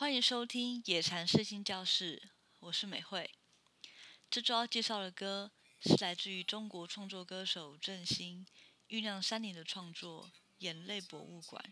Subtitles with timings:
[0.00, 3.30] 欢迎收听野禅圣心教室，我是美惠。
[4.30, 8.46] 这周要介绍的歌是来自于中国创作歌手郑兴
[8.88, 10.28] 酝酿三年的创作
[10.60, 11.62] 《眼泪博物馆》，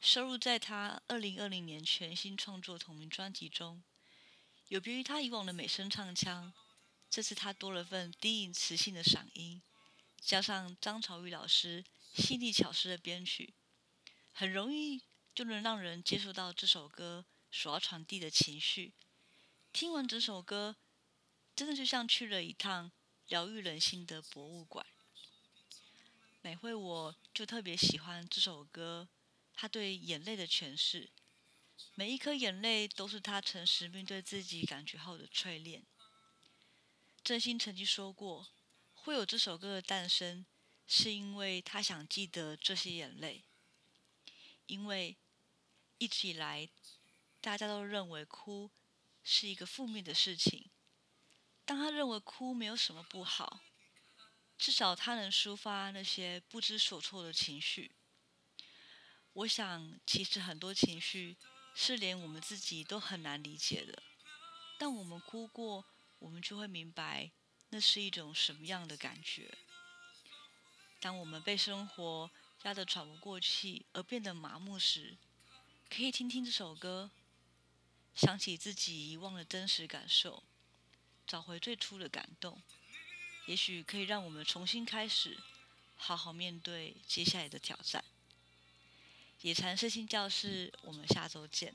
[0.00, 3.82] 收录在他二零二零年全新创作同名专辑中。
[4.68, 6.54] 有别于他以往的美声唱腔，
[7.10, 9.60] 这次他多了份低吟磁性的嗓音，
[10.22, 11.84] 加上张朝玉老师
[12.14, 13.52] 细腻巧思的编曲，
[14.32, 15.02] 很容易
[15.36, 18.94] 就能让人接受到这首歌所要传递的情绪。
[19.70, 20.76] 听完这首歌，
[21.54, 22.90] 真的就像去了一趟
[23.28, 24.86] 疗愈人心的博物馆。
[26.40, 29.08] 美惠我就特别喜欢这首歌，
[29.52, 31.10] 他对眼泪的诠释。
[31.94, 35.84] 每一颗眼泪都是他诚实面对自己感觉后的淬炼。
[37.22, 38.48] 郑兴曾经说过，
[38.94, 40.46] 会有这首歌的诞生，
[40.86, 43.44] 是因为他想记得这些眼泪。
[44.66, 45.16] 因为
[45.98, 46.68] 一直以来，
[47.40, 48.70] 大家都认为哭
[49.22, 50.70] 是一个负面的事情。
[51.64, 53.60] 当他认为哭没有什么不好，
[54.56, 57.92] 至少他能抒发那些不知所措的情绪。
[59.32, 61.36] 我想，其实很多情绪。
[61.78, 64.02] 是连我们自己都很难理解的，
[64.78, 65.84] 但我们哭过，
[66.18, 67.30] 我们就会明白
[67.68, 69.58] 那是一种什么样的感觉。
[70.98, 72.30] 当我们被生活
[72.62, 75.18] 压得喘不过气而变得麻木时，
[75.96, 77.10] 可以听听这首歌，
[78.14, 80.42] 想起自己遗忘的真实感受，
[81.26, 82.60] 找回最初的感动，
[83.46, 85.38] 也许可以让我们重新开始，
[85.96, 88.04] 好好面对接下来的挑战。
[89.40, 91.74] 野禅身心教室，我们下周见。